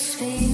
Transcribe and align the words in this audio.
the 0.00 0.49